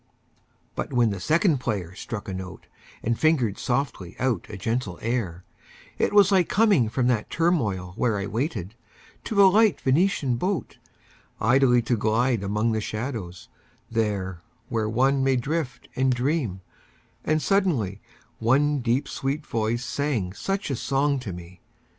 [0.03, 0.07] II.
[0.75, 2.65] But when the second player struck a note
[3.03, 5.43] And fingered softly out a gentle air
[5.99, 8.73] It was like coming from that turmoil where I waited,
[9.25, 10.79] to a light Venetian boat,
[11.39, 13.47] Idly to glide among the shadows,
[13.91, 16.61] there Where one may drift and dream;
[17.23, 18.01] and suddenly
[18.39, 21.61] One deep sweet voice sang such a song to me.